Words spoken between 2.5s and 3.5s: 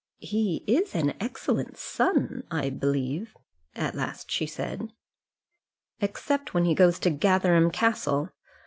believe,"